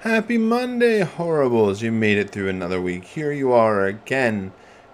[0.00, 1.82] Happy Monday, horribles.
[1.82, 3.04] You made it through another week.
[3.04, 4.50] Here you are again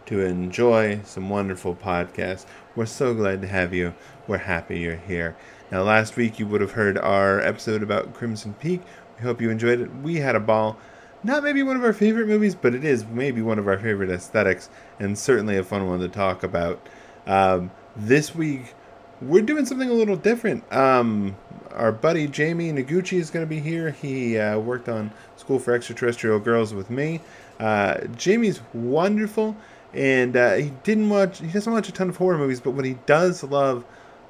[0.07, 2.45] to enjoy some wonderful podcasts.
[2.75, 3.95] We're so glad to have you.
[4.27, 5.37] We're happy you're here.
[5.71, 8.83] Now, last week you would have heard our episode about Crimson Peak.
[9.17, 9.95] We hope you enjoyed it.
[9.95, 10.77] We had a ball.
[11.23, 14.11] Not maybe one of our favorite movies, but it is maybe one of our favorite
[14.11, 16.85] aesthetics and certainly a fun one to talk about.
[17.29, 18.75] Um, this week,
[19.21, 20.71] we're doing something a little different.
[20.73, 21.37] Um,
[21.73, 23.91] our buddy Jamie Noguchi is going to be here.
[23.91, 27.21] He uh, worked on School for Extraterrestrial Girls with me.
[27.59, 29.57] Uh, Jamie's wonderful,
[29.93, 31.39] and uh, he didn't watch.
[31.39, 33.85] He doesn't watch a ton of horror movies, but what he does love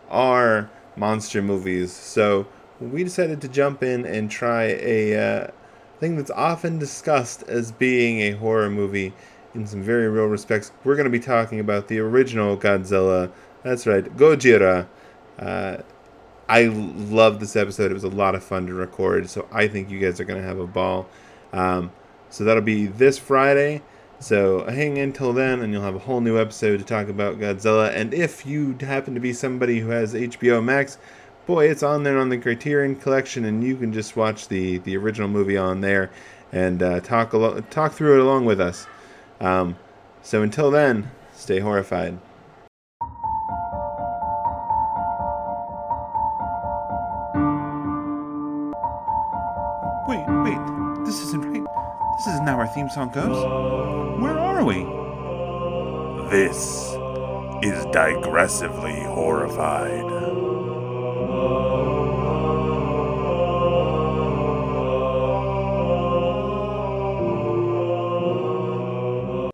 [0.09, 1.93] are monster movies.
[1.93, 2.47] So
[2.81, 5.51] we decided to jump in and try a uh,
[5.99, 9.13] thing that's often discussed as being a horror movie
[9.55, 10.71] in some very real respects.
[10.85, 13.31] We're going to be talking about the original Godzilla.
[13.67, 14.87] That's right, Gojira.
[15.37, 15.79] Uh,
[16.49, 17.91] I love this episode.
[17.91, 20.41] It was a lot of fun to record, so I think you guys are going
[20.41, 21.09] to have a ball.
[21.53, 21.91] Um,
[22.31, 23.83] so that'll be this Friday.
[24.21, 27.41] So hang in till then, and you'll have a whole new episode to talk about
[27.41, 27.93] Godzilla.
[27.93, 30.99] And if you happen to be somebody who has HBO Max,
[31.45, 34.97] boy, it's on there on the Criterion Collection, and you can just watch the the
[34.97, 36.13] original movie on there
[36.53, 38.87] and uh, talk alo- talk through it along with us.
[39.41, 39.77] Um,
[40.23, 42.21] so until then, stay horrified.
[52.47, 54.23] Isn't how our theme song goes.
[54.23, 54.85] Where are we?
[56.31, 56.93] This
[57.63, 60.05] is digressively horrified.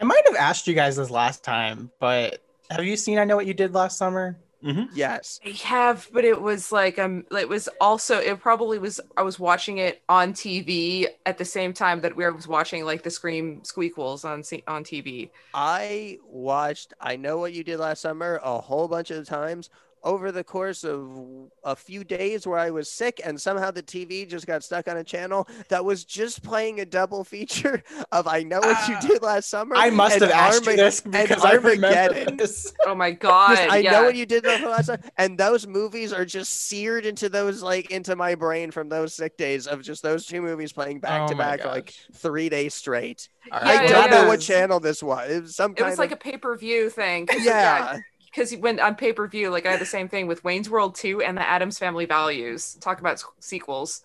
[0.00, 3.36] I might have asked you guys this last time, but have you seen I Know
[3.36, 4.36] What You Did Last Summer?
[4.64, 4.94] Mm-hmm.
[4.94, 5.40] Yes.
[5.44, 9.00] I have, but it was like um, it was also it probably was.
[9.16, 13.02] I was watching it on TV at the same time that we was watching like
[13.02, 15.30] the Scream squeakquels on on TV.
[15.52, 19.68] I watched I Know What You Did Last Summer a whole bunch of times
[20.04, 21.16] over the course of
[21.64, 24.96] a few days where I was sick and somehow the TV just got stuck on
[24.96, 29.00] a channel that was just playing a double feature of I Know What You Ah.
[29.00, 29.76] Did Last Summer.
[29.76, 32.36] I must and have asked you Arma- this and because I remember Armageddon.
[32.36, 32.72] this.
[32.86, 33.58] Oh my god!
[33.58, 33.92] I yeah.
[33.92, 35.00] know what you did last Summer.
[35.18, 39.36] and those movies are just seared into those like into my brain from those sick
[39.36, 43.28] days of just those two movies playing back Oh to back like three days straight.
[43.52, 45.30] All Yeah, I don't know what channel this was.
[45.30, 47.26] It was some It kind was like of a pay per view thing.
[47.26, 47.98] 'cause, yeah.
[48.32, 50.94] Because when on pay per view, like I had the same thing with Wayne's World
[50.94, 52.74] two and the Addams Family Values.
[52.80, 54.02] Talk about sequels.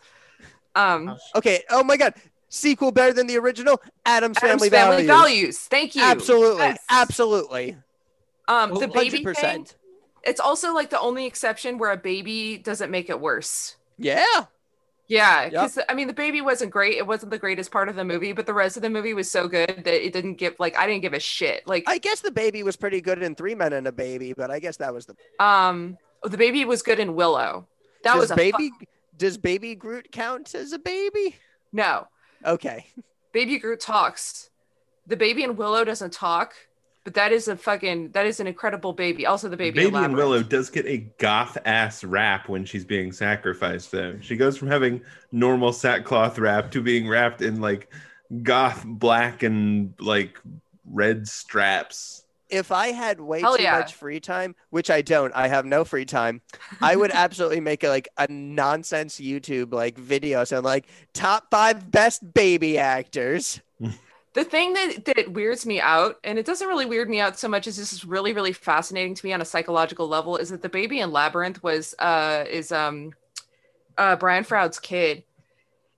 [0.75, 1.63] Um, Okay.
[1.69, 2.13] Oh my God.
[2.49, 3.81] Sequel better than the original.
[4.05, 5.07] Adam's Addams Family, Family Values.
[5.07, 5.59] Values.
[5.59, 6.03] Thank you.
[6.03, 6.63] Absolutely.
[6.63, 6.79] Yes.
[6.89, 7.77] Absolutely.
[8.47, 9.65] Um, the baby thing.
[9.65, 9.75] 100%.
[10.23, 13.75] It's also like the only exception where a baby doesn't make it worse.
[13.97, 14.45] Yeah.
[15.09, 15.51] Yeah, Yep.
[15.51, 16.97] because I mean the baby wasn't great.
[16.97, 19.31] It wasn't the greatest part of the movie, but the rest of the movie was
[19.31, 21.65] so good that it didn't give like I didn't give a shit.
[21.65, 24.51] Like I guess the baby was pretty good in Three Men and a Baby, but
[24.51, 27.67] I guess that was the um the baby was good in Willow.
[28.03, 28.71] That does was a fu- baby.
[29.17, 31.35] Does Baby Groot count as a baby?
[31.71, 32.07] no.
[32.45, 32.85] Okay.
[33.31, 34.49] Baby Groot talks.
[35.07, 36.53] The baby in Willow doesn't talk,
[37.07, 39.25] but that is a fucking that is an incredible baby.
[39.25, 42.83] Also the baby, Baby in and Willow does get a goth ass wrap when she's
[42.83, 44.17] being sacrificed, though.
[44.19, 44.99] She goes from having
[45.31, 47.89] normal sackcloth wrap to being wrapped in like
[48.43, 50.37] goth black and like
[50.83, 52.25] red straps.
[52.49, 53.79] If I had way Hell too yeah.
[53.79, 56.41] much free time, which I don't, I have no free time.
[56.81, 61.89] I would absolutely make a, like a nonsense YouTube like video, so like top five
[61.89, 63.61] best baby actors.
[64.37, 67.47] The thing that, that weirds me out, and it doesn't really weird me out so
[67.47, 70.61] much as this is really, really fascinating to me on a psychological level, is that
[70.61, 73.13] the baby in Labyrinth was uh is um
[73.97, 75.23] uh Brian Froud's kid.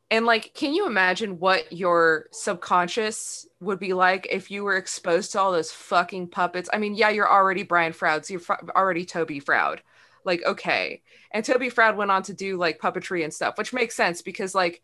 [0.10, 5.34] And like, can you imagine what your subconscious would be like if you were exposed
[5.34, 6.70] to all those fucking puppets?
[6.72, 9.82] I mean, yeah, you're already Brian Froud, so you're fr- already Toby Froud.
[10.24, 11.02] Like, okay.
[11.32, 14.56] And Toby Froud went on to do like puppetry and stuff, which makes sense because
[14.56, 14.82] like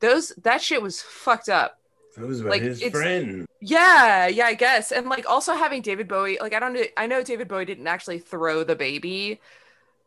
[0.00, 1.77] those that shit was fucked up.
[2.26, 3.46] Was about Like, his friend.
[3.60, 4.92] Yeah, yeah, I guess.
[4.92, 7.86] And like also having David Bowie, like I don't know, I know David Bowie didn't
[7.86, 9.40] actually throw the baby,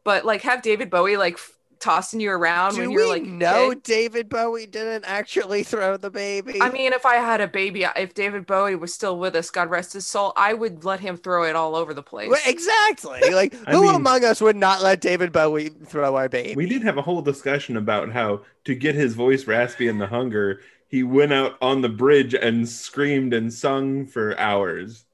[0.03, 3.24] but like have David Bowie like f- tossing you around Do when you're we like
[3.24, 3.74] no.
[3.74, 6.62] David Bowie didn't actually throw the baby?
[6.62, 9.69] I mean, if I had a baby, if David Bowie was still with us, God
[9.69, 12.30] rest his soul, I would let him throw it all over the place.
[12.30, 13.19] Well, exactly.
[13.31, 16.54] Like, who mean- among us would not let David Bowie throw our baby?
[16.56, 20.07] We did have a whole discussion about how to get his voice raspy in the
[20.07, 25.06] hunger, he went out on the bridge and screamed and sung for hours,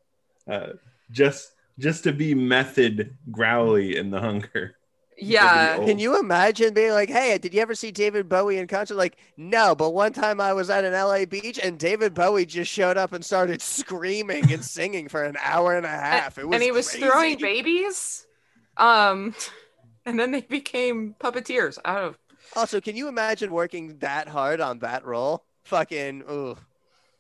[0.50, 0.70] uh,
[1.12, 4.77] just just to be method growly in the hunger.
[5.18, 5.78] Yeah.
[5.78, 9.18] Can you imagine being like, "Hey, did you ever see David Bowie in concert?" Like,
[9.36, 12.98] no, but one time I was at an LA beach and David Bowie just showed
[12.98, 16.38] up and started screaming and singing for an hour and a half.
[16.38, 17.06] It was and he was crazy.
[17.06, 18.28] throwing babies.
[18.78, 19.34] Um,
[20.06, 21.80] and then they became puppeteers.
[21.84, 22.18] I don't.
[22.56, 25.44] Also, can you imagine working that hard on that role?
[25.64, 26.56] Fucking, ooh,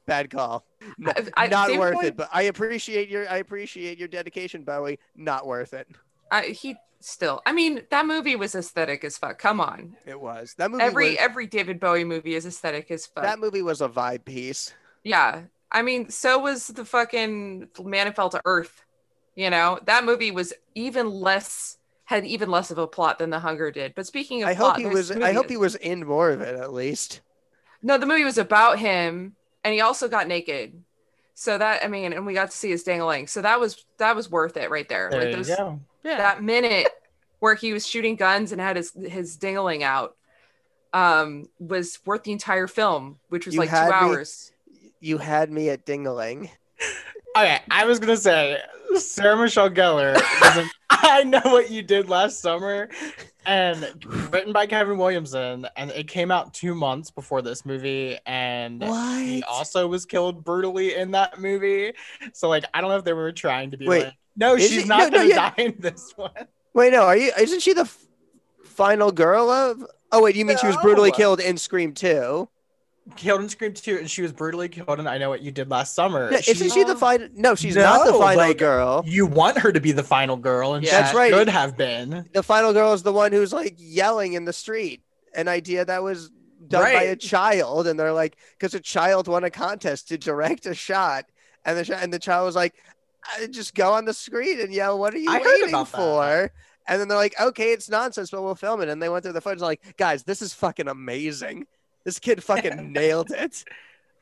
[0.06, 0.64] bad call.
[0.82, 2.18] N- I- I- not worth Bowie- it.
[2.18, 5.00] But I appreciate your, I appreciate your dedication, Bowie.
[5.16, 5.88] Not worth it.
[6.32, 7.42] I, he still.
[7.46, 9.40] I mean, that movie was aesthetic as fuck.
[9.40, 9.96] Come on.
[10.06, 10.84] It was that movie.
[10.84, 13.24] Every was, every David Bowie movie is aesthetic as fuck.
[13.24, 14.74] that movie was a vibe piece.
[15.04, 15.44] yeah.
[15.70, 18.86] I mean, so was the fucking Man Who Fell to Earth.
[19.36, 23.40] You know, that movie was even less had even less of a plot than The
[23.40, 23.94] Hunger did.
[23.94, 25.12] But speaking of I plot, hope he was.
[25.12, 27.20] I hope he was in more of it at least.
[27.84, 30.82] No, the movie was about him, and he also got naked.
[31.34, 33.28] So that I mean, and we got to see his dangling.
[33.28, 35.10] So that was that was worth it right there.
[35.12, 35.50] There like you those,
[36.04, 36.18] go.
[36.18, 36.88] that minute
[37.40, 40.16] where he was shooting guns and had his his dingling out
[40.94, 44.52] um was worth the entire film, which was You like two had me- hours.
[45.00, 46.50] You had me at dingling.
[47.36, 48.60] Okay, I was gonna say
[48.96, 50.16] Sarah Michelle Gellar.
[50.56, 52.90] was I know what you did last summer,
[53.46, 53.94] and
[54.32, 59.44] written by Kevin Williamson, and it came out two months before this movie, and he
[59.44, 61.94] also was killed brutally in that movie.
[62.34, 64.70] So like, I don't know if they were trying to be Wait, like, no, is
[64.70, 65.50] she's it- not no, no, gonna yeah.
[65.52, 66.32] die in this one.
[66.74, 67.04] Wait, no.
[67.04, 67.32] Are you?
[67.40, 67.98] Isn't she the f-
[68.64, 69.84] final girl of?
[70.12, 71.16] Oh wait, you mean she was brutally No.
[71.18, 72.48] killed in Scream 2?
[73.16, 75.70] Killed in Scream 2, and she was brutally killed in I Know What You Did
[75.70, 76.30] Last Summer.
[76.32, 77.30] Yeah, isn't She- the final?
[77.34, 79.04] No, she's not the No, final like- girl.
[79.06, 80.92] you want her to be the final girl, and Yeah.
[80.92, 81.32] she That's right.
[81.34, 82.30] should have been.
[82.34, 85.02] The final girl is the one who's like yelling in the street.
[85.34, 86.30] An idea that was
[86.68, 87.10] done by Right.
[87.10, 91.26] a child, and they're like, because a child won a contest to direct a shot,
[91.64, 92.76] and the ch- and the child was like,
[93.36, 95.92] "I- just go on the screen and yell, "What are you I heard waiting about
[95.92, 95.98] that.
[95.98, 96.52] for?"
[96.88, 99.34] And then they're like, "Okay, it's nonsense, but we'll film it." And they went through
[99.34, 101.68] the footage, like, guys, this is fucking amazing.
[102.06, 103.64] This kid fucking nailed it.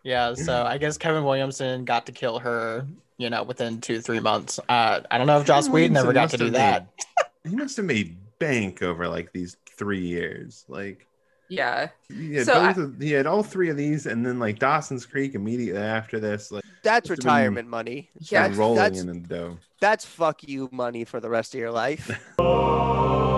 [0.04, 2.88] Yeah, so I guess Kevin Williamson got to kill her,
[3.18, 4.60] you know, within two, three months.
[4.70, 6.88] Uh, I don't know if Joss Kevin Whedon ever got to do have that.
[7.48, 10.66] he must have made bank over like these three years.
[10.68, 11.08] Like
[11.50, 11.90] Yeah.
[12.10, 15.06] he had, So both of, he had all three of these, and then like Dawson's
[15.06, 16.52] Creek immediately after this.
[16.52, 18.10] Like That's Must have been- retirement money.
[18.20, 19.58] yeah, That's- rolling that's- in the dough.
[19.82, 22.10] That's fuck you money for the rest of your life.